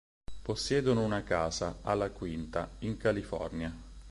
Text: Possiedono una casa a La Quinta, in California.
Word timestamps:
Possiedono 0.41 1.03
una 1.05 1.21
casa 1.21 1.77
a 1.83 1.93
La 1.93 2.09
Quinta, 2.09 2.67
in 2.79 2.97
California. 2.97 3.71